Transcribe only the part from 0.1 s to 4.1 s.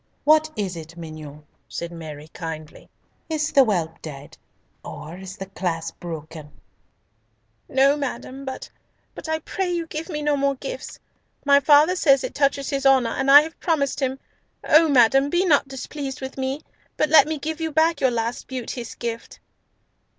"What is it, mignonne," said Mary, kindly; "is the whelp